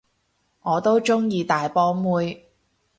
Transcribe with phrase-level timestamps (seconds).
[0.63, 2.47] 我都鍾意大波妹